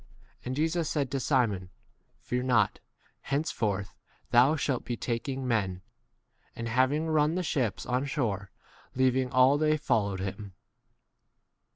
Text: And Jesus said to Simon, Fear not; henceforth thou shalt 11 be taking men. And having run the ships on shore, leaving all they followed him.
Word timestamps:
And 0.43 0.55
Jesus 0.55 0.89
said 0.89 1.11
to 1.11 1.19
Simon, 1.19 1.69
Fear 2.21 2.41
not; 2.41 2.79
henceforth 3.21 3.93
thou 4.31 4.55
shalt 4.55 4.79
11 4.79 4.85
be 4.85 4.97
taking 4.97 5.47
men. 5.47 5.83
And 6.55 6.67
having 6.67 7.05
run 7.05 7.35
the 7.35 7.43
ships 7.43 7.85
on 7.85 8.05
shore, 8.05 8.49
leaving 8.95 9.31
all 9.31 9.59
they 9.59 9.77
followed 9.77 10.19
him. 10.19 10.53